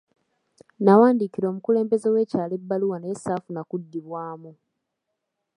Nawandiikira 0.83 1.45
omukulembeze 1.51 2.07
w'ekyalo 2.13 2.53
ebbaluwa 2.59 2.97
naye 2.99 3.15
ssaafuna 3.17 3.61
kuddibwamu. 3.69 4.51